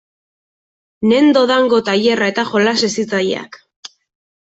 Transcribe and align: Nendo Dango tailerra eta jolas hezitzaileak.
Nendo 1.11 1.45
Dango 1.53 1.85
tailerra 1.91 2.33
eta 2.35 2.49
jolas 2.55 2.77
hezitzaileak. 2.91 3.67